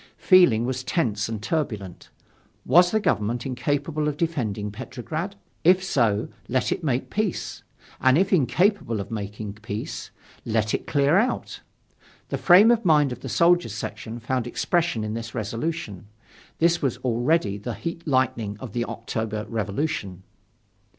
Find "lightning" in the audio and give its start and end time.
18.07-18.57